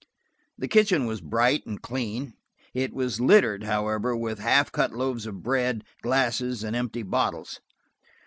The 0.57 0.67
kitchen 0.67 1.05
was 1.05 1.21
bright 1.21 1.63
and 1.67 1.79
clean; 1.79 2.33
it 2.73 2.91
was 2.91 3.21
littered, 3.21 3.65
however, 3.65 4.17
with 4.17 4.39
half 4.39 4.71
cut 4.71 4.93
loaves 4.93 5.27
of 5.27 5.43
bread, 5.43 5.83
glasses 6.01 6.63
and 6.63 6.75
empty 6.75 7.03
bottles. 7.03 7.59